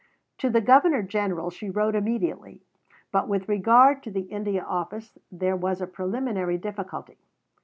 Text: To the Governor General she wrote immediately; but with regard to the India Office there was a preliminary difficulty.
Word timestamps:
To 0.39 0.49
the 0.49 0.61
Governor 0.61 1.03
General 1.03 1.51
she 1.51 1.69
wrote 1.69 1.93
immediately; 1.93 2.63
but 3.11 3.27
with 3.27 3.47
regard 3.47 4.01
to 4.01 4.09
the 4.09 4.21
India 4.21 4.63
Office 4.63 5.19
there 5.31 5.55
was 5.55 5.79
a 5.79 5.85
preliminary 5.85 6.57
difficulty. 6.57 7.19